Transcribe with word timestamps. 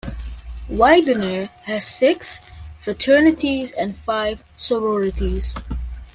Widener 0.67 1.51
has 1.67 1.85
six 1.85 2.39
fraternities 2.79 3.71
and 3.71 3.95
five 3.95 4.43
sororities. 4.57 5.53